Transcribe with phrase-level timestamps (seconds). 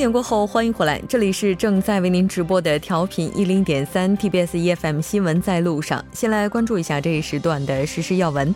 [0.00, 6.02] 点过后，欢迎回来，这里是正在为您直播的调频一零点三 TBS EFM 新闻在路上。
[6.10, 8.54] 先来关注一下这一时段的实时要闻。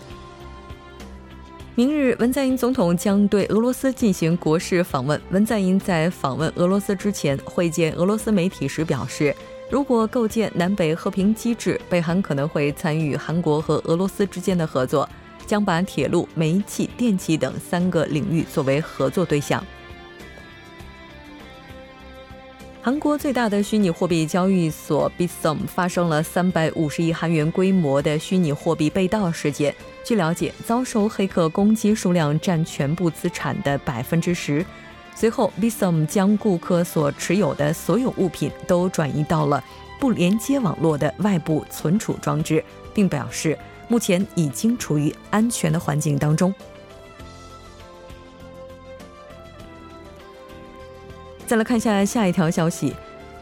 [1.74, 5.20] 明日，文在寅总统将对俄罗斯进行国事访问。
[5.32, 9.36] 文在寅在访问俄罗斯之前会见俄罗斯媒体时表示，
[9.70, 15.06] 如果构建南北和平机制，北韩可能会参与韩国和俄罗斯之间的合作，
[15.46, 19.62] 将把铁路、煤气、电气等三个领域作为合作对象。
[22.84, 29.74] 韩国最大的虚拟货币交易所 Bitsum 发生了三百五十亿韩元规模的虚拟货币被盗事件。
[30.04, 34.62] 据了解，遭受黑客攻击数量占全部资产的百分之十。
[35.14, 39.64] 随后，Bitsum 将顾客所持有的所有物品都转移到了
[39.98, 42.62] 不连接网络的外部存储装置，
[42.92, 46.54] 并表示目前已经处于安全的环境当中。
[51.46, 52.94] 再来看一下下一条消息，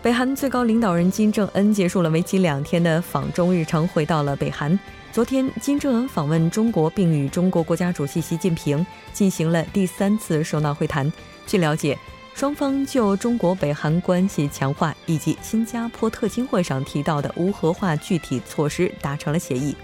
[0.02, 4.76] 北韩最高领导人金正恩结束了为期两天的访中日程，回到了北韩。
[5.12, 11.10] 昨天，金正恩访问中国，并与中国国家主席习近平进行了第三次首脑会谈。
[11.46, 11.96] 据了解，
[12.34, 19.76] 双方就中国北韩关系强化以及新加坡特金会上提到的无核化具体措施达成了协议。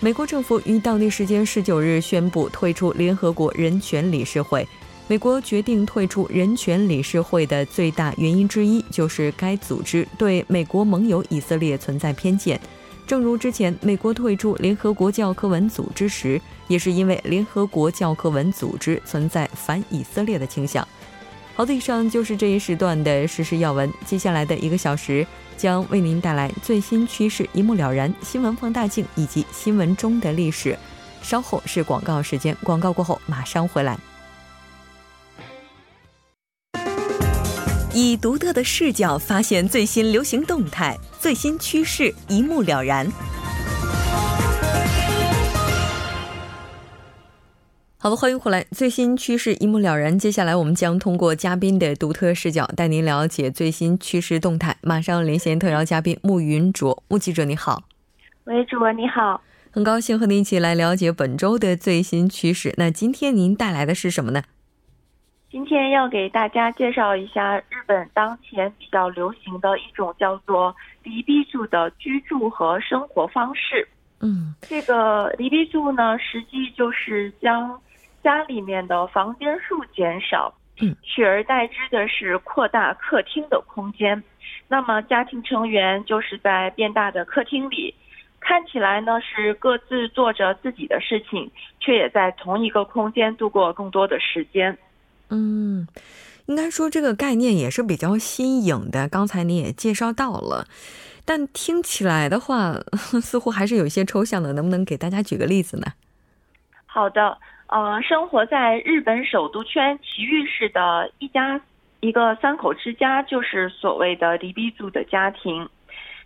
[0.00, 4.66] 美国政府于当地时间十九日宣布退出联合国人权理事会。
[5.08, 12.60] 美国决定退出人权理事会的最大原因之一，就是该组织对美国盟友以色列存在偏见。
[13.06, 20.86] 正如之前美国退出联合国教科文组织时，也是因为联合国教科文组织存在反以色列的倾向。
[21.54, 23.88] 好的，以上就是这一时段的实时要闻。
[24.04, 25.24] 接下来的一个小时
[25.56, 30.76] 将为您带来最新趋势，一目了然，新闻放大镜以及新闻中的历史。
[31.22, 33.96] 稍后是广告时间，广告过后马上回来。
[37.98, 43.10] 以独特的视角发现最新流行动态、最新趋势，一目了然。
[47.96, 50.18] 好的，欢迎回来，最新趋势一目了然。
[50.18, 54.76] 接下来，我们将通过嘉宾的独特视角，带您了解最新趋势动态。
[54.82, 57.84] 马上连线特邀嘉宾穆云卓，穆记者你好。
[58.44, 59.40] 喂，主播你好，
[59.70, 62.74] 很高兴和您一起来了解本周的最新趋势。
[62.76, 64.42] 那今天您带来的是什么呢？
[65.56, 73.88] 今天要给大家介绍一下日本当前比较流行的一种叫做“离避住”的居住和生活方式。
[74.20, 77.80] 嗯，这个“离避住”呢，实际就是将
[78.22, 80.52] 家里面的房间数减少，
[80.82, 84.22] 嗯，取而代之的是扩大客厅的空间。
[84.68, 87.94] 那么家庭成员就是在变大的客厅里，
[88.40, 91.50] 看起来呢是各自做着自己的事情，
[91.80, 94.76] 却也在同一个空间度过更多的时间。
[95.30, 95.86] 嗯，
[96.46, 99.08] 应该说这个概念也是比较新颖的。
[99.08, 100.66] 刚才你也介绍到了，
[101.24, 102.74] 但听起来的话，
[103.20, 104.52] 似乎还是有一些抽象的。
[104.52, 105.86] 能不能给大家举个例子呢？
[106.86, 107.36] 好的，
[107.66, 111.60] 呃，生活在日本首都圈埼玉市的一家
[112.00, 115.68] 一个三口之家，就是所谓的离逼族的家庭。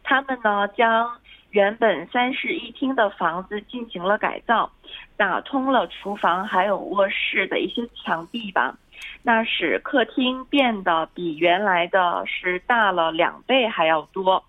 [0.05, 1.11] 他们呢，将
[1.51, 4.71] 原本三室一厅的房子进行了改造，
[5.17, 8.77] 打通了厨房还有卧室的一些墙壁吧。
[9.23, 14.43] 那使客厅变得比原来的是大了两倍还要多。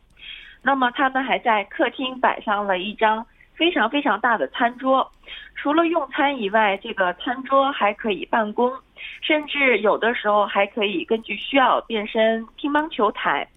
[0.61, 3.25] 那么他们还在客厅摆上了一张
[3.55, 5.11] 非常非常大的餐桌，
[5.55, 8.71] 除了用餐以外，这个餐桌还可以办公，
[9.21, 13.47] 甚至有的时候还可以根据需要变身乒乓球台，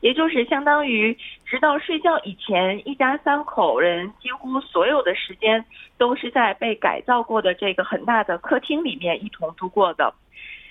[0.00, 5.64] 也就是相当于直到睡觉以前，一家三口人几乎所有的时间
[5.96, 10.14] 都是在被改造过的这个很大的客厅里面一同度过的。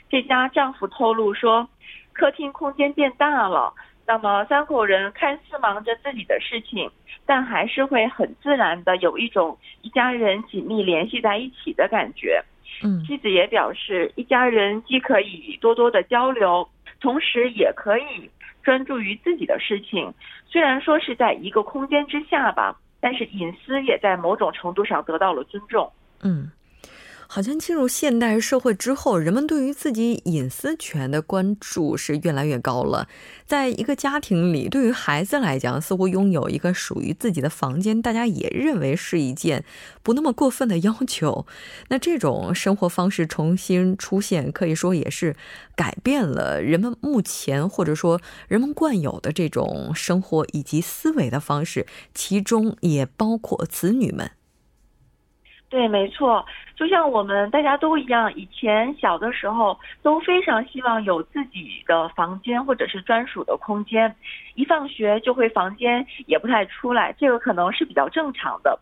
[0.09, 1.67] 这家丈夫透露说，
[2.13, 3.73] 客厅空间变大了，
[4.05, 6.89] 那么三口人看似忙着自己的事情，
[7.25, 12.41] 但还是会很自然的有一种一家人紧密联系在一起的感觉。
[12.83, 16.67] 嗯，妻子也表示，一家人既可以多多的交流，
[17.01, 18.29] 同时也可以
[18.67, 20.13] 专注于自己的事情。
[20.45, 25.89] 虽然说是在一个空间之下吧，但是隐私也在某种程度上得到了尊重。
[26.21, 26.51] 嗯。
[27.27, 33.07] 好像进入现代社会之后，人们对于自己隐私权的关注是越来越高了。
[33.45, 39.63] 在一个家庭里，对于孩子来讲，似乎拥有一个属于自己的房间，大家也认为是一件
[40.01, 41.45] 不那么过分的要求。
[41.89, 45.35] 那这种生活方式重新出现，可以说也是
[45.75, 54.31] 改变了人们目前或者说人们惯有的这种生活以及思维的方式，其中也包括子女们。
[55.69, 56.45] 对，没错，
[56.77, 64.15] 就像我们大家都一样，以前小的时候都非常希望有自己的房间或者是专属的空间，
[64.55, 68.79] 一放学就会房间也不太出来，这个可能是比较正常的。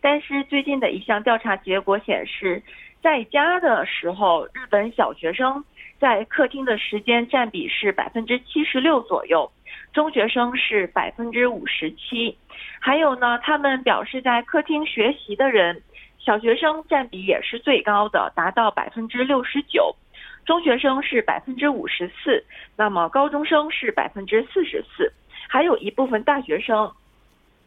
[0.00, 2.62] 但是最近的一项调查结果显示，
[3.02, 5.64] 在家的时候，日本小学生
[5.98, 9.50] 在客厅的时间占比是百分之七十六左右，
[9.92, 12.38] 中学生是百分之五十七，
[12.78, 15.82] 还有呢，他们表示在客厅学习的人。
[16.18, 19.94] 小学生占比也是最高的，达到百分之六十九，
[20.44, 22.44] 中学生是百分之五十四，
[22.76, 25.10] 那么高中生是百分之四十四，
[25.48, 26.90] 还有一部分大学生，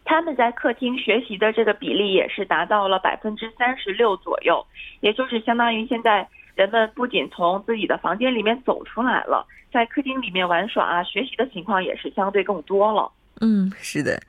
[0.04, 4.64] 他们在客厅学习的这个比例也是达到了百分之三十六左右，
[5.00, 13.10] 也就是相当于现在人们不仅从自己的房间里面走出来了，在客厅里面玩耍啊、学习的情况也是相对更多了。
[13.40, 14.20] 嗯，是的。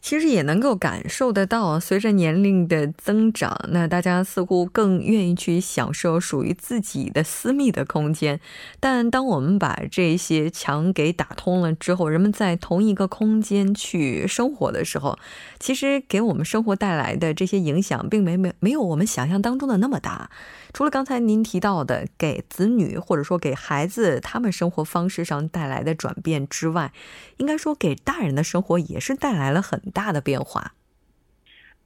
[0.00, 8.40] 其实也能够感受得到，随着年龄的增长，那大家似乎更愿意去享受属于自己的私密的空间。
[8.80, 15.18] 但当我们把这些墙给打通了之后，人们在同一个空间去生活的时候，
[15.58, 20.30] 其实给我们生活带来的这些影响，并没没没有我们想象当中的那么大。
[20.74, 26.92] 除了刚才您提到的给子女或者说给孩子他们生活方式上带来的转变之外，
[27.38, 30.72] 应该说给大人的生活也是带来了很大的变化。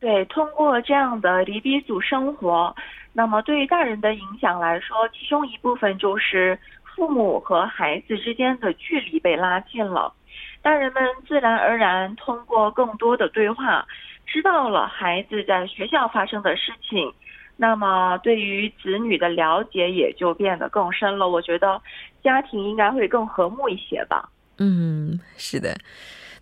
[0.01, 2.75] 对，通过这样的离别组生活，
[3.13, 10.13] 那么对于大人的影响来说，其中一部分就是父母和孩子之间的距离被拉近了，
[10.61, 13.87] 大人们自然而然通过更多的对话，
[14.27, 17.13] 知道了孩子在学校发生的事情。
[17.57, 21.29] 那么，对于子女的了解也就变得更深了。
[21.29, 21.81] 我觉得
[22.25, 24.29] 家庭应该会更和睦一些吧。
[24.59, 25.77] 嗯，是的。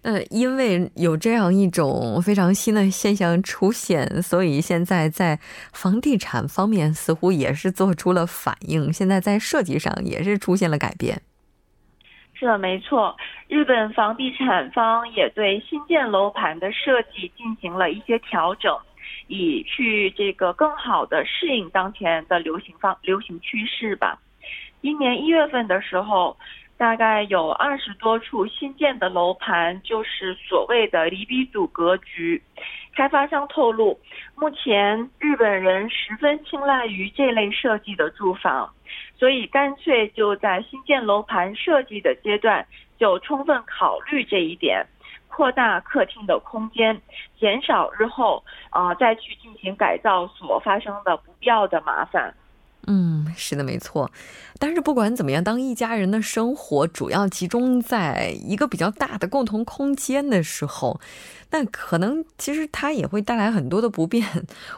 [0.02, 5.38] 那因为有这样一种非常新的现象出现，所以现在在
[5.73, 8.93] 房地产方面似乎也是做出了反应。
[8.93, 11.20] 现在在设计上也是出现了改变。
[12.35, 13.14] 是的，没错。
[13.49, 18.75] 日本房地产方也对新建楼盘的设计进行了一些调整。
[19.26, 24.19] 以去这个更好的适应当前的流行方流行趋势吧。
[24.82, 26.37] 今年一月份的时候，
[26.81, 32.43] 大概有二十多处新建的楼盘就是所谓的离比组格局。
[32.97, 34.00] 开发商透露，
[34.35, 38.73] 目前日本人十分青睐于这类设计的住房，
[39.19, 42.67] 所以干脆就在新建楼盘设计的阶段
[42.99, 44.87] 就充分考虑这一点。
[45.29, 46.99] 扩大客厅的空间，
[47.38, 52.35] 减少日后啊再去进行改造所发生的不必要的麻烦。
[52.87, 54.11] 嗯，是的，没错。
[54.59, 61.00] 但是不管怎么样，当一家人的生活主要集中在一个比较大的共同空间的时候。
[61.50, 64.26] 但可能其实它也会带来很多的不便。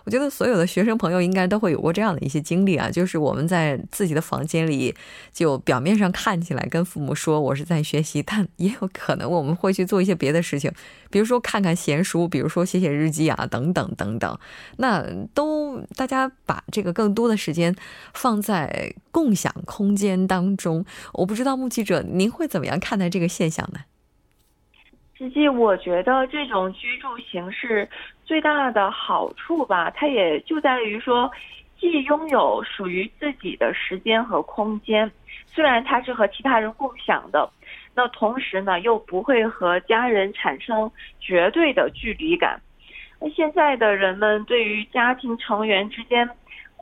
[0.04, 4.94] 我觉得所有的学生朋友应该都会有过这样的一些经历啊，就是我们在自己的房间里，
[5.32, 10.72] 就表面上看起来跟父母说我是在学习，但也有可能我们会去做一些别的事情，
[11.10, 14.38] 比如说看看闲书，比如说写写日记啊，等等等等。
[14.78, 15.04] 那
[15.35, 17.76] 都大家把这个更多的时间
[18.14, 20.85] 放在共享空间当中。
[21.12, 23.80] 我不知道目击者您会怎么样看待这个现象呢？
[25.23, 27.88] 实际我觉得这种居住形式
[28.25, 31.31] 最大的好处吧，它也就在于说，
[31.79, 35.09] 既拥有属于自己的时间和空间，
[35.47, 37.49] 虽然它是和其他人共享的，
[37.95, 42.61] 那同时呢又不会和家人产生绝对的距离感。
[43.21, 46.29] 那现在的人们对于家庭成员之间。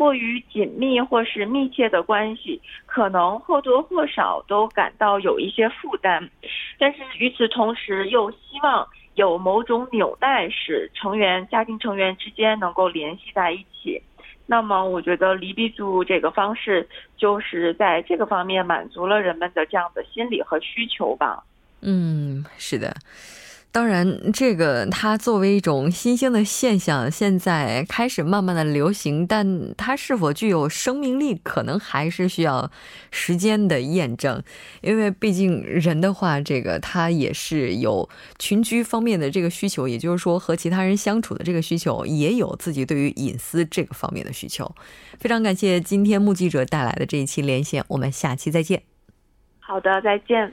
[0.00, 6.26] 过于紧密或是密切的关系，可能或多或少都感到有一些负担，
[6.78, 14.00] 但是与此同时又希望有某种纽带，使成员家庭成员之间能够联系在一起。
[14.46, 16.88] 那么，我觉得离别族这个方式
[17.18, 21.44] 就是在这个方面满足了人们的这样的心理和需求吧。
[21.82, 22.96] 嗯，是的。
[23.72, 32.68] 当然，这个它作为一种新兴的现象，现在开始慢慢的流行，但它是否具有生命力，可能还是需要
[33.12, 34.42] 时间的验证。
[34.80, 38.08] 因为毕竟人的话，这个他也是有
[38.40, 44.68] 群居方面的这个需求，也就是说和其他人相处的这个需求，也有自己对于隐私这个方面的需求。
[45.20, 48.82] 非常感谢今天目击者带来的这一期连线，我们下期再见。
[49.60, 50.52] 好的，再见。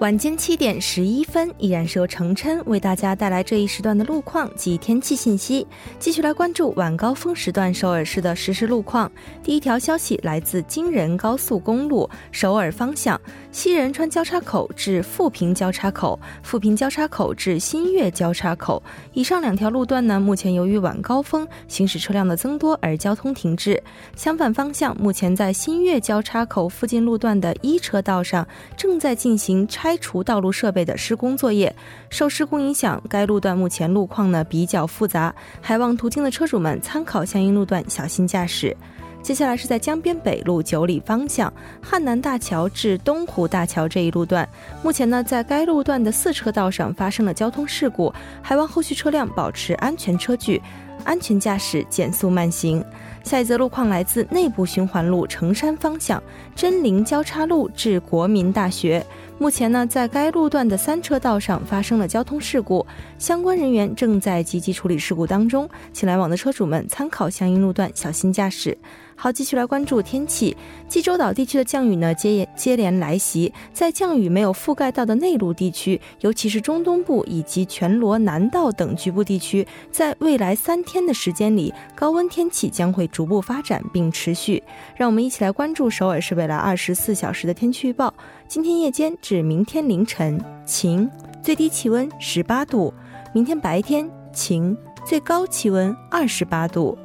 [0.00, 5.66] 晚间七点十一分，依然是由程琛为大家带来这一时段的路况及天气信息。
[5.98, 9.12] 继续来关注晚高峰时段首尔市的实时路况。
[9.42, 13.20] 第一条消息来自京仁高速公路首尔方向
[13.52, 18.82] 西仁川交叉口至富平交叉口、富平交叉口至新月交叉口。
[19.12, 23.82] 以上两条路段呢，目前由于晚高峰行驶车辆的增多而交通停滞。
[24.16, 29.96] 相反方向，目前在新月交叉口附近路段的一车道上正在进行拆。
[30.00, 31.74] 除道路设备的施工作业，
[32.08, 38.74] 受施工影响，该路段目前路况呢比较复杂，还望途经的车主们参考相应路段，小心驾驶。
[39.22, 44.48] 接下来是在江边北路九里方向汉南大桥至东湖大桥这一路段，
[44.82, 48.12] 目前呢在该路段的四车道上发生了交通事故，
[48.42, 50.60] 还望后续车辆保持安全车距，
[51.04, 52.84] 安全驾驶，减速慢行。
[53.22, 56.20] 下一则路况来自内部循环路城山方向
[56.56, 59.04] 真灵交叉路至国民大学。
[59.40, 68.76] 目前呢，在该路段的三车道上发生了交通事故，相关人员正在积极处理事故当中，请来往的车主们参考相应路段，小心驾驶。
[69.16, 70.54] 好，继续来关注天气。
[70.88, 73.50] 济州岛地区的降雨呢，接接连来袭。
[73.72, 84.62] 在降雨没有覆盖到的内陆地区，尤其是中东部以及全罗南道等局部地区，在未来三天的时间里，高温天气将会逐步发展并持续。
[84.96, 88.12] 让我们一起来关注首尔市未来二十四小时的天气预报。
[88.50, 91.08] 今天夜间至明天凌晨晴，
[91.40, 92.92] 最低气温十八度；
[93.32, 94.76] 明天白天晴，
[95.06, 96.98] 最高气温二十八度。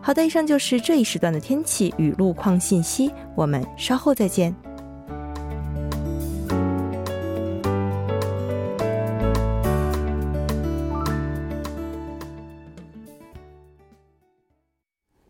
[0.00, 4.56] 好的，以上就是这一时段的天气与路况信息，我们稍后再见。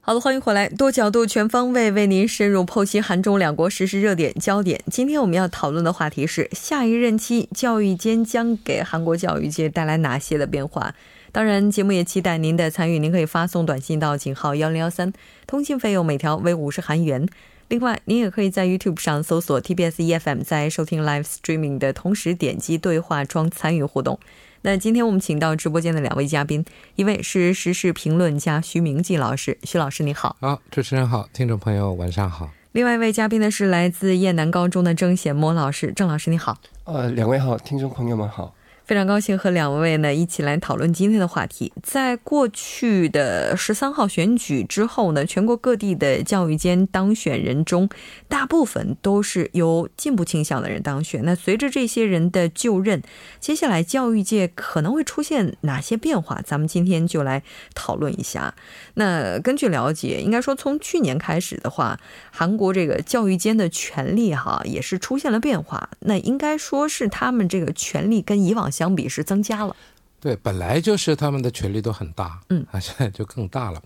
[0.08, 4.80] 好的，欢迎回来，多角度、全方位为您深入剖析韩中两国实时热点焦点。
[4.90, 10.94] 今天我们要讨论的话题是：下一任期教育间将给韩国教育界带来哪些的变化？
[11.30, 12.98] 当然，节目也期待您的参与。
[12.98, 15.12] 您可以发送短信到井号幺零幺三，
[15.46, 17.28] 通信费用每条为五十韩元。
[17.68, 24.18] 另外，您也可以在 YouTube 上搜索 TBS EFM，在收听 Live Streaming 的同时点击对话窗参与互动。
[24.62, 26.64] 那今天我们请到直播间的两位嘉宾，
[26.96, 30.36] 一位是时事评论家徐明季老师，徐老师你好。
[30.40, 32.50] 好，主持人好，听众朋友晚上好。
[32.72, 36.58] 另外一位嘉宾呢是来自燕南高中的郑显模老师，郑老师你好。
[36.84, 38.54] 呃，两位好，听众朋友们好。
[38.88, 41.70] 非常高兴和两位呢一起来讨论今天的话题。
[41.82, 47.86] 在过去的十三号选举之后呢，全国各地的教育间当选人中，
[48.28, 51.22] 大部分都是由进步倾向的人当选。
[51.22, 53.02] 那随着这些人的就任，
[53.38, 56.40] 接下来教育界可能会出现哪些变化？
[56.42, 57.42] 咱们今天就来
[57.74, 58.54] 讨论一下。
[58.94, 65.90] 那根据了解，应该说从去年开始的话，韩国这个教育间的权力哈也是出现了变化。
[66.00, 68.72] 那应该说是他们这个权力跟以往。
[68.78, 69.74] 相比是增加了，
[70.20, 73.82] 对，本来就是他们的权力都很大，嗯， 啊，现在就更大了。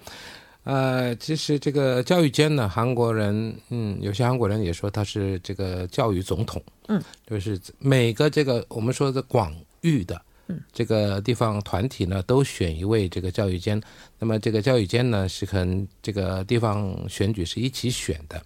[0.64, 13.80] 呃，其实这个教育间呢，韩国人，嗯，有些韩国人也说他是这个教育总统，嗯，就是每个这个我们说的广域的，嗯，这个地方团体呢，都选一位这个教育监。
[14.18, 18.40] 那么这个教育监呢，是跟这个地方选举是一起选的。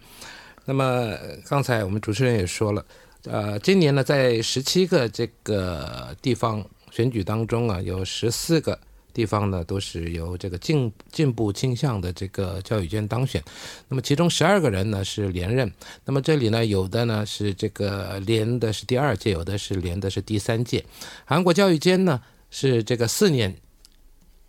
[0.65, 1.13] 那么
[1.49, 2.85] 刚才我们主持人也说了。
[3.29, 8.79] 呃，今年呢，在十七个这个地方选举当中啊，有十四个
[9.13, 13.43] 地方呢都是由这个进进步倾向的这个教育监当选。
[13.89, 15.69] 那么其中十二个人呢是连任。
[16.05, 20.85] 那么这里呢，有的呢是这个连的是第二届，有的是连的是第三届。
[21.25, 23.57] 韩国教育监呢是这个四年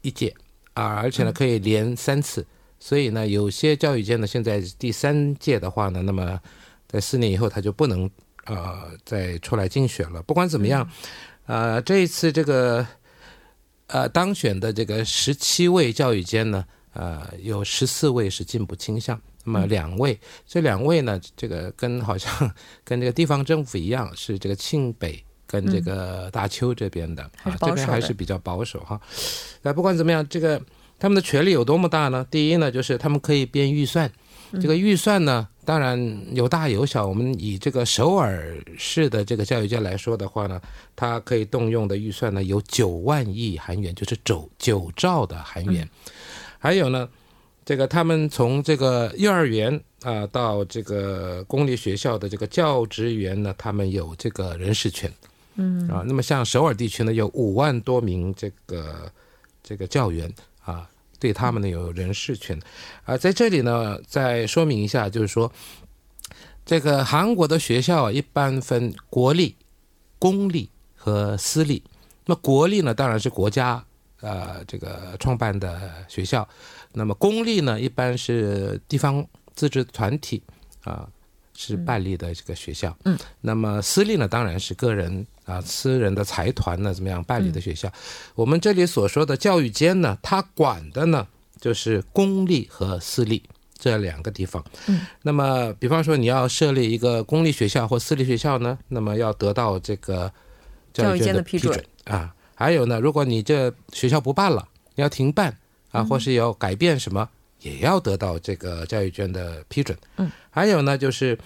[0.01, 0.35] 一届
[0.73, 2.45] 啊，而且呢可以连三次。
[2.79, 6.39] 所以呢，有些教育监呢现在第三届的话呢，那么
[6.87, 8.07] 在四年以后他就不能。
[8.47, 10.21] 呃，再出来竞选了。
[10.23, 10.89] 不管怎么样，
[11.45, 12.85] 呃，这一次这个
[13.87, 19.19] 呃当选的这个十七位教育监呢，呃，有十四位是进步倾向。
[19.43, 22.29] 那么两位，这两位呢，这个跟好像
[22.83, 28.99] 跟这个地方政府一样，是这个庆北跟这个大邱这边的啊，这边还是比较保守哈。
[29.61, 30.61] 那不管怎么样，这个
[30.99, 32.27] 他们的权力有多么大呢？
[32.29, 34.11] 第一呢，就是他们可以编预算。
[34.53, 37.05] 这个预算呢，当然有大有小。
[37.05, 40.61] 我们以这个首尔市的这个教育界来说的话呢，
[40.95, 45.87] 它可以动用的预算呢有九万亿韩元，就是九九兆的韩元。
[46.57, 47.09] 还有呢，
[47.65, 55.11] 这个他们从这个幼儿园啊到这个公立学校的这个教职员呢，他们有这个人事权。
[55.55, 59.11] 嗯啊，那么像首尔地区呢，有五万多名这个
[59.61, 60.89] 这个教员啊。
[61.19, 62.59] 对他们呢有人事权，
[63.05, 65.51] 啊，在这里呢再说明一下，就是说，
[66.65, 69.55] 这个韩国的学校一般分国立
[70.19, 71.83] 公立和私立。
[72.25, 73.83] 那么国立呢，当然是国家
[74.19, 76.47] 呃这个创办的学校。
[76.93, 80.43] 那么公立呢，一般是地方自治团体
[80.83, 81.07] 啊
[81.55, 82.95] 是办理的这个学校。
[83.05, 83.17] 嗯。
[83.41, 87.91] 那么私立呢，当然是个人啊私人的财团呢怎么样办理的学校。
[88.35, 91.25] 我们这里所说的教育监呢，它管的呢
[91.59, 93.41] 就是公立和私立。
[93.79, 100.33] 这两个地方，嗯，那么比方说你要设立一个公立学校或私立学校呢，那么要得到这个
[100.91, 102.33] 教育监的批准啊。
[102.55, 105.55] 还有呢，如果你这学校不办了，你要停办
[105.91, 107.29] 啊，或是要改变什么，
[107.61, 109.95] 也要得到这个教育监的批准。
[110.15, 111.37] 嗯，还有呢，就是。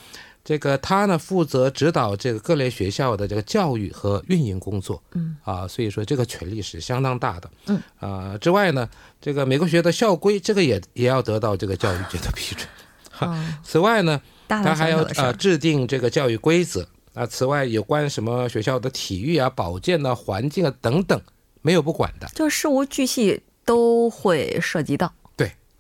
[0.43, 8.89] 这个他呢负责指导这个各类学校的这个教育和运营工作，嗯啊，所以说这个权力是相当大的，嗯啊之外呢，
[9.21, 12.67] 这个美国学校的校规这个也也要得到这个教育局的批准。
[13.11, 17.23] 哈 此外呢，他还要啊制定这个教育规则啊。
[17.25, 21.21] 此外，有关什么学校的体育啊、保健啊、环境啊等等，
[21.61, 25.13] 没有不管的，就事无巨细都会涉及到。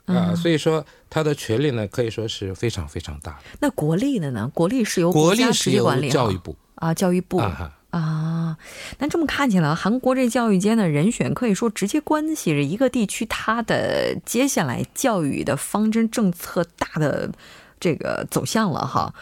[0.05, 0.85] 对啊，所以说。
[1.13, 3.39] 他的权力呢，可以说是非常非常大的。
[3.59, 4.49] 那国力的呢？
[4.53, 8.57] 国力是由国力是由教育部啊，教育部啊。
[8.99, 17.29] 那这么看起来，韩国这教育间的人选可以说直接关系着一个地区它的接下来教育的方针政策大的
[17.77, 19.13] 这个走向了哈。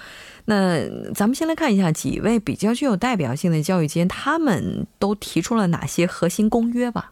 [0.46, 7.12] 那咱们先来看一下几位比较具有代表性的教育间，他们都提出了哪些核心公约吧。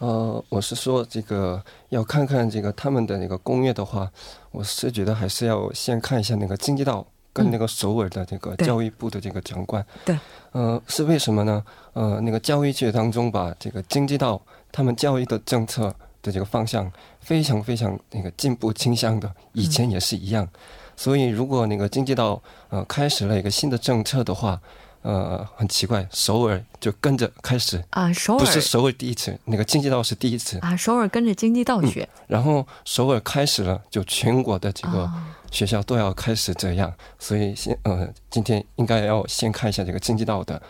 [0.00, 4.10] 呃，我是说这个要看看这个他们的那个工业的话，
[4.50, 9.84] 我是觉得还是要先看一下那个京畿道跟那个首尔的这个教育部的这个长官。
[10.06, 10.18] 对。
[10.52, 11.62] 呃，是为什么呢？
[11.92, 14.40] 呃，那个教育界当中把这个京畿道
[14.72, 20.48] 他们教育的政策的这个方向非常非常那个进步倾向的，以前也是一样。
[20.96, 24.58] 所以如果那个京畿道呃开始了一个新的政策的话。
[25.02, 27.82] 呃，很奇怪，首尔就跟着开始。
[27.90, 28.38] 啊，首尔。
[28.38, 30.58] 不是首尔第一次，那个经济道是第一次。
[30.58, 35.10] 啊，首尔跟着经济道学，然后首尔开始了，就全国的这个
[35.50, 40.60] 学校都要开始这样，所以先呃，今天应该要先看一下这个经济道的，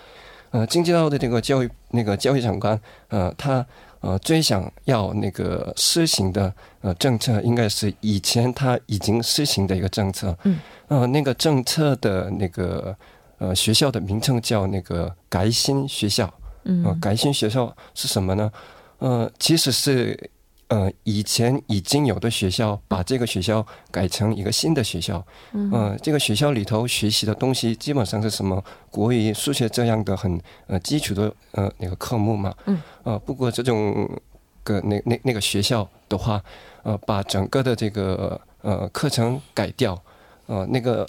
[0.51, 3.67] 呃，经济道的这个教育那个教育长官，呃，他
[3.99, 12.97] 呃最想要那个施行的呃政策，应该是以前他已经施行的一个政策，嗯，呃，那个政策的那个。
[13.41, 16.33] 呃，学校的名称叫那个改新学校。
[16.65, 18.53] 嗯，改新学校是什么呢？
[18.99, 20.31] 呃，其实是
[20.69, 25.27] 呃以前已经有的学校，把这个学校改成一个新的学校。
[25.53, 32.55] 嗯，这个学校里头学习的东西基本上是什么国语、数学这样的很呃基础的呃那个科目嘛。
[32.67, 34.07] 嗯，呃，不过这种
[34.63, 36.45] 个那那那个学校的话，
[36.83, 39.99] 呃，把整个的这个呃课程改掉，
[40.45, 41.09] 呃，那个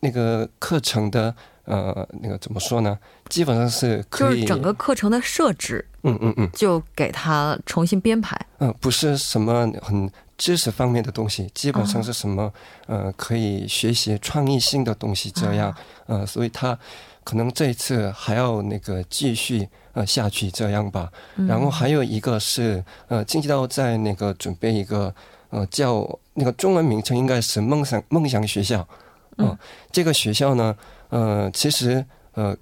[0.00, 1.34] 那个课程的。
[1.64, 2.98] 呃，那个怎么说呢？
[3.28, 8.36] 基本上是可以，就是整个课程的设置，嗯嗯嗯，就给他重新编排。
[8.58, 12.52] 嗯，不是什么很知识方面的东西，基本上是什么
[12.86, 15.72] 呃，可以学习创意性的东西这样。
[16.06, 16.76] 呃，所以他
[17.22, 21.08] 可能这一次还要那个继续呃下去这样吧。
[21.46, 25.14] 然后还有一个是呃，经济道在那个准备一个
[25.50, 28.88] 呃叫那个中文名称应该是梦想梦想学校。
[29.36, 29.56] 嗯，
[29.92, 30.74] 这个学校呢。
[31.10, 32.56] 呃，其实呃，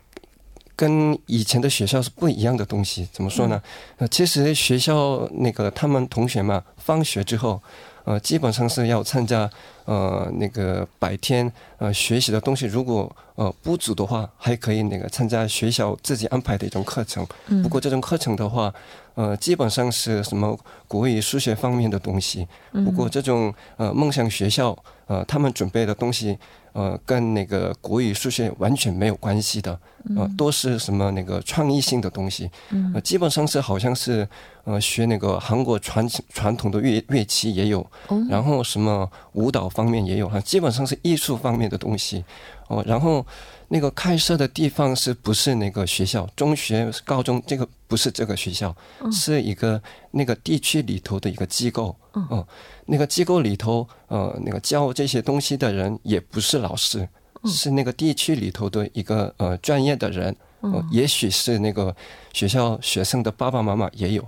[0.75, 3.09] 跟以前的学校是不一样的东西。
[3.13, 3.63] 怎么说呢？
[3.99, 7.61] 呃，其实学校那个他们同学嘛，放学之后，
[8.05, 9.51] 呃，基本上是要参加
[9.85, 12.65] 呃那个白天呃学习的东西。
[12.65, 17.27] 如果呃不足的话，还可以那个参加学校自己安排的一种课程。
[17.63, 18.73] 不过这种课程的话，
[19.17, 22.49] 呃，基本上是什么国语、数学方面的东西。
[22.87, 24.75] 不过这种呃梦想学校
[25.09, 26.39] 呃他们准备的东西。
[26.75, 29.77] 呃，跟那个国语、数学完全没有关系的，
[30.17, 32.49] 呃，都是什么那个创意性的东西，
[32.95, 34.29] 呃，基本上是好像是
[34.69, 37.85] 呃学那个韩国传传统的乐乐器也有，
[38.29, 42.23] 然后什么舞蹈方面也有哈，基本上是艺术方面的东西，
[42.69, 43.25] 哦，然后。
[43.71, 46.27] 那个开设的地方是不是那个学校？
[46.35, 48.75] 中学、高中这个不是这个学校，
[49.13, 49.79] 是一个
[50.11, 51.95] 那个地区里头的一个机构。
[52.31, 52.49] 哦，
[52.87, 57.07] 那个机构里头，呃，那个教这些东西的人也不是老师，
[57.45, 60.35] 是那个地区里头的一个呃专业的人。
[60.63, 61.95] 嗯，也许是那个
[62.33, 64.27] 学校学生的爸爸妈妈也有，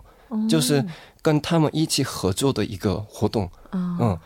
[0.48, 0.84] 就是
[1.22, 3.48] 跟他们一起合作的一个活动。
[3.72, 4.18] 嗯，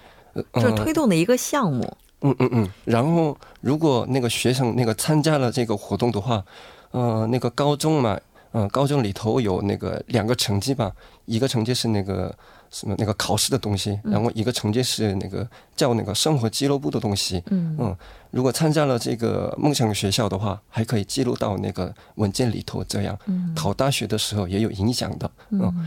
[0.55, 1.97] 就是推动的一个项目。
[2.21, 6.43] 嗯嗯嗯，然后如果那个学生那个参加了这个活动的话，
[6.91, 8.19] 呃，那个高中嘛，
[8.53, 10.91] 呃，高中里头有那个两个成绩吧，
[11.27, 12.35] 一个成绩是那个
[12.75, 17.41] 什么那个考试的东西，然后一个成绩是那个叫那个生活俱乐部的东西。
[17.51, 17.97] 嗯嗯，
[18.33, 23.17] 如果参加了这个梦想学校的话，还可以记录到那个文件里头，这样
[23.55, 25.31] 考大学的时候也有影响的。
[25.51, 25.87] 嗯。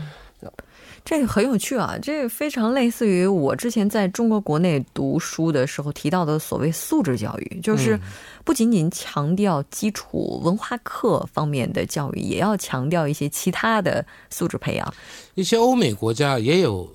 [1.04, 1.96] 这个很有趣啊！
[2.02, 7.98] 这个非常类似于我之前在中国国内读书的时候提到的所谓素质教育，就是
[8.48, 14.94] 不仅仅强调基础文化课方面的教育，也要强调一些其他的素质培养。
[15.34, 16.90] 一些欧美国家也有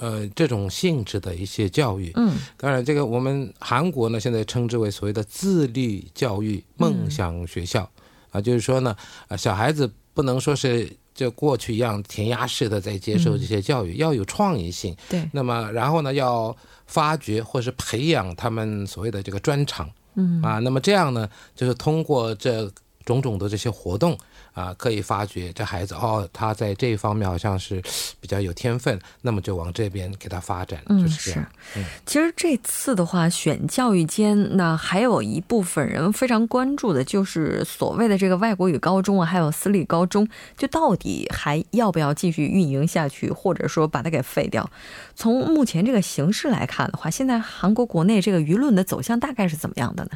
[0.00, 2.12] 呃这种性质的一些教育。
[2.16, 7.90] 嗯，当然，这个我们韩国呢，现在称之为所谓的自律教育梦想学校
[8.30, 8.94] 啊，就是说呢，
[9.28, 10.94] 啊，小孩子不能说是。
[11.14, 14.96] 就过去一样填鸭式的在接受这些教育，要有创意性。
[15.08, 19.90] 对，那么然后呢，要发掘或是培养他们所谓的这个专长。
[20.18, 22.70] 嗯啊，那么这样呢，就是通过这
[23.04, 24.18] 种种的这些活动。
[24.58, 27.80] 啊，可以发掘这孩子哦，他在这一方面好像是
[28.20, 31.48] 比较有天分，那么就往这边给他发展，就是这样。
[31.76, 44.68] 嗯，其实这次的话，选教育间，那还有一部分人非常关注的就是所谓的这个外国语高中啊，还有私立高中，就到底还要不要继续运营下去，或者说把它给废掉？
[45.14, 50.10] 从目前这个形势来看的话，现在韩国国内这个舆论的走向大概是怎么样的呢？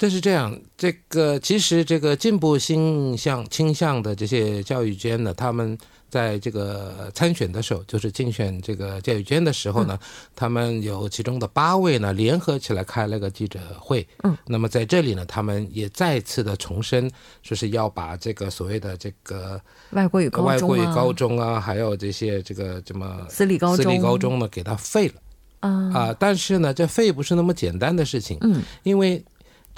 [0.00, 5.76] 这是这样，这个其实这个进步倾向倾向的这些教育监呢，他们
[6.08, 9.98] 在这个参选的时候，就是竞选这个教育监的时候呢，
[10.34, 14.08] 他们有其中的八位呢联合起来开了个记者会。
[14.22, 17.10] 嗯，那么在这里呢，他们也再次的重申，
[17.42, 19.60] 说是要把这个所谓的这个
[19.90, 25.14] 外国语高中、外国语高中啊，还有这些这个什么私立高中、私立高中呢，给它废了。
[25.60, 26.16] 啊啊！
[26.18, 28.38] 但是呢，这废不是那么简单的事情。
[28.40, 29.22] 嗯，因为。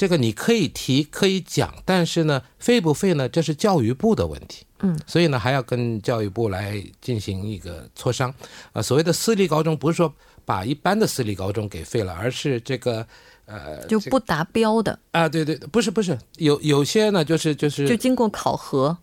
[0.03, 3.29] 这个你可以提，可以讲，但是呢，废不废呢？
[3.29, 4.67] 这是教育部的问题。
[4.81, 8.35] 嗯，所以呢，还要跟教育部来进行一个磋商。
[8.73, 10.13] 啊，所谓的私立高中，不是说
[10.45, 13.07] 把一般的私立高中给废了，而是这个
[13.47, 18.99] 呃，就不达标的啊，对对，不是不是，有有些呢，就是就是就经过考核，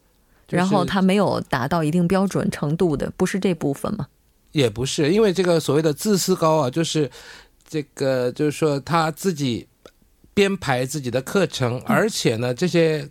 [0.50, 4.06] 然后他没有达到一定标准程度的，不是这部分吗？
[4.52, 7.10] 也不是，因为这个所谓的自私高啊，就是
[7.66, 9.66] 这个就是说他自己。
[10.40, 13.06] 编排自己的课程，而且呢，这些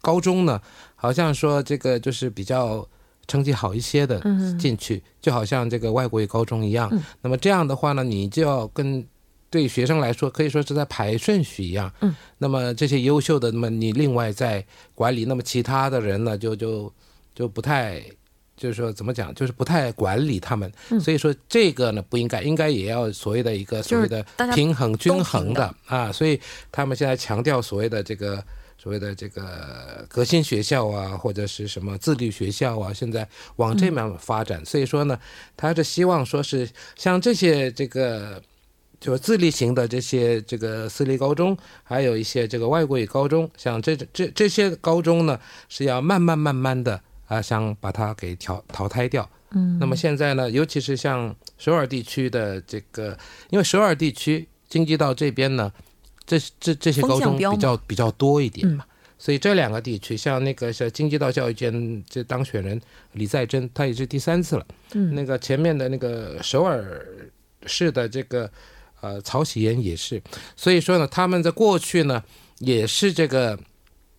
[0.00, 0.60] 高中呢，
[0.96, 2.84] 好像说这个就是比较
[3.28, 4.20] 成绩好一些的
[4.58, 6.90] 进去，就好像这个外国语高中一样。
[7.20, 9.06] 那么这样的话呢，你就要跟
[9.48, 11.88] 对学生来说，可以说是在排顺序一样。
[12.00, 12.12] 嗯。
[12.38, 16.92] 那么这些优秀的，那么你另外在管理，那么其他的人呢，就就
[17.32, 18.02] 就不太。
[18.62, 25.74] 就是说，怎么讲，就是不太管理他们，所以说这个呢不应该，应该也要所谓的一个所谓的平衡均衡的。
[25.86, 28.40] 啊，所以他们现在强调所谓的这个
[28.78, 35.18] 所谓的这个革新学校啊，或者是什么自律学校啊，现在往这面发展，所以说呢，
[35.56, 38.40] 他是希望说是像这些这个
[39.00, 47.00] 就是自立型的这些这个私立高中，还有一些这个外国语高中，像这这这些高中呢，是要慢慢慢慢的。
[47.32, 49.26] 啊，想把它给淘淘汰掉。
[49.52, 53.16] 嗯，那么现在呢，尤其是像首尔地区的这个，
[53.48, 55.72] 因为首尔地区京畿道这边呢，
[56.26, 58.84] 这这这些高中比较比较多一点嘛，
[59.18, 62.78] 所以这两个地区，像那个像京畿道教育监这当选人
[63.12, 64.66] 李在珍，他也是第三次了。
[64.92, 67.02] 嗯，那个前面的那个首尔
[67.64, 68.50] 市的这个
[69.00, 70.22] 呃曹喜岩也是，
[70.54, 72.22] 所以说呢，他们在过去呢
[72.58, 73.58] 也是这个。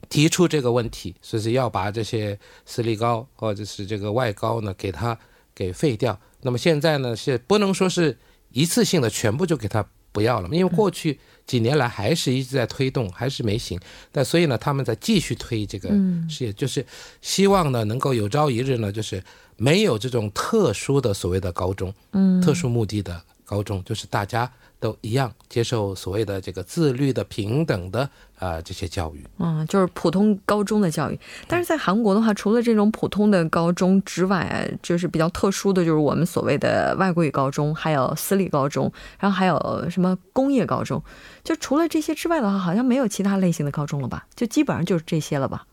[0.10, 5.18] 提出这个问题，说是要把这些私立高或者是这个外高呢，给它
[5.56, 6.20] 给废掉。
[6.42, 8.18] 那么现在呢，是不能说是
[8.52, 13.80] 一次性的全部就给它不要了，因为过去几年来还是一直在推动，还是没行。
[14.12, 15.90] 但所以呢，他们在继续推这个
[16.30, 16.86] 事业，就是
[17.22, 19.24] 希望呢，能够有朝一日呢，就是
[19.58, 24.50] 没有这种特殊的所谓的高中，嗯，特殊目的的高中，就是大家。
[24.84, 31.18] 都一样接受所谓的这个自律的平等的啊这些教育，嗯，就是普通高中的教育。
[31.48, 41.02] 但是在韩国的话，除了这种普通的高中之外，就是比较特殊的就是我们所谓的外国语高中，还有私立高中，然后还有什么工业高中。
[41.46, 44.28] 就除了这些之外的话，好像没有其他类型的高中了吧？
[44.36, 45.66] 就基本上就是这些了吧？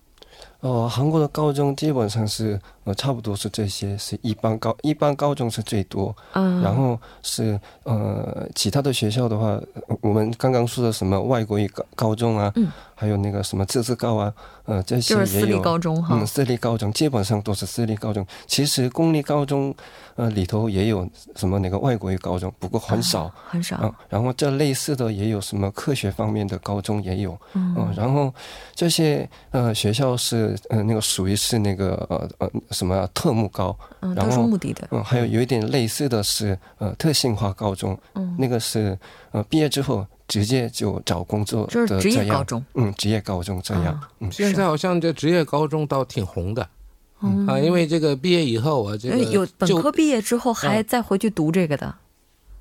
[0.61, 2.61] 哦，韩国的高中基本上是。
[2.85, 9.61] 呃，差不多是这些，是一般高一般高中是最多，嗯，然后是呃其他的学校的话，
[10.01, 14.33] 我们刚刚说的什么外国语高高中啊，嗯，还有那个什么自治高啊，
[14.64, 19.75] 呃这些也有，高中哈，嗯，私立高中基本上都是私立高中，其实公立高中
[20.16, 28.33] 呃里头也有什么那个外国语高中，不过很少很少，嗯，然后这类似的也有什么科学方面的高中也有，嗯，然后
[28.75, 38.98] 这些呃学校是是呃那个属于是那个呃呃什么特目高，嗯，特殊目的的，嗯，还有有一点类似的是呃特性化高中，嗯，那个是
[39.32, 46.62] 呃毕业之后直接就找工作的就是职业高中，嗯，职业高中这样，嗯，现在好像这职业高中倒挺红的，
[47.46, 51.94] 啊，因为这个毕业以后啊，这个有本科毕业之后还再回去读这个的。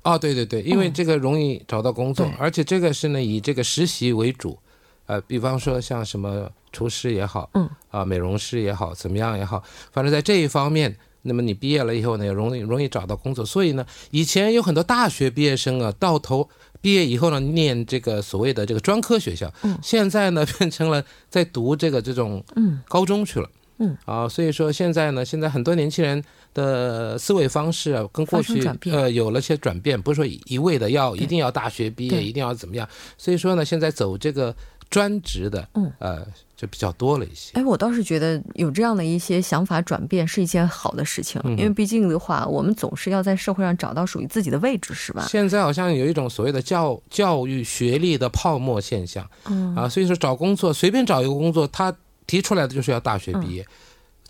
[0.02, 4.58] 哦，对对对，因为这个容易找到工作，而且这个是呢以这个实习为主，
[5.04, 13.44] 呃，比方说像什么厨师也好，嗯，啊，美容师也好，怎么样也好，反正在这一方面，那么你毕业了以后呢，也容易容易找到工作。
[13.44, 16.48] 所以呢，以前有很多大学毕业生啊，到头
[16.80, 22.80] 毕业以后呢，念这个所谓的这个专科学校，嗯，现在呢变成了在读这个这种嗯。
[22.88, 26.22] 高中去了，嗯，啊，所以说现在呢，现在很多年轻人。
[26.52, 32.88] 的思维方式啊，跟过去呃有了些转变，不是说一味的要一定要大学毕业，一定要怎么样。
[33.16, 34.52] 所以说呢，现在走这个
[34.90, 36.26] 专职的，嗯呃
[36.56, 37.52] 就比较多了一些。
[37.54, 45.26] 哎，我倒是觉得有这样的一些想法转变是一件好的事情，因为毕竟的话，我们总是要在社会上找到属于自己的位置，是吧？
[45.26, 51.94] 现在好像有一种所谓的教教育学历的泡沫现象，嗯啊，所以说找工作随便找一个工作，他
[52.26, 53.66] 提出来的就是要大学毕业。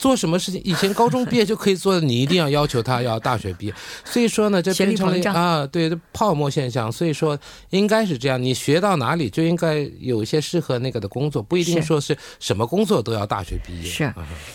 [0.00, 0.58] 做什么事情？
[0.64, 3.74] 以前高中毕业就可以做的，你一定要要求他要大学毕业。
[4.02, 6.90] 所以说呢，这变成了啊，对泡沫现象。
[6.90, 13.84] 所以说应该是这样，你学到哪里就应该有一些适合那个的工作，不一定说是什么工作都要大学毕业。
[13.84, 14.10] 是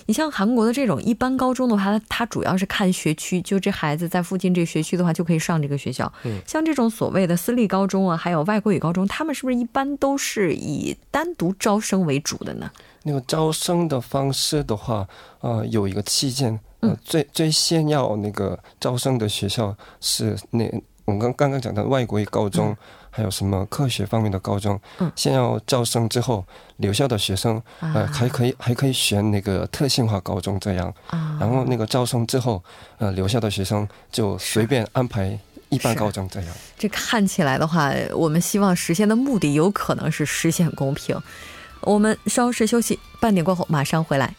[0.08, 6.12] 你像韩国的这种一般高中的话，它主要是看学区，就这孩子在附近这个学区的话就可以上这个学校。
[6.24, 12.72] 嗯，像这种所谓的私立高中啊，还有外国语高中，他们是不是一般都是以单独招生为主的呢？
[13.08, 15.08] 那个招生的方式的话，
[15.40, 20.66] 呃，有一个期限，呃，最最先要那个招生的学校是那
[21.06, 22.76] 我们刚刚刚讲的外国语高中，
[23.12, 26.44] 还有什么科学方面的高中，嗯，先要招生之后，
[26.78, 32.64] 留校的学生，呃，还可以还可以选那个特性化高中这样，啊，然后那个招生之后，
[32.98, 35.38] 呃，留校的学生就随便安排
[35.70, 36.56] 一般高中这样。
[36.76, 41.16] 这看起来的话，我们希望实现的目的有可能是实现公平。
[41.86, 44.36] 我们稍事休息，半点过后马上回来。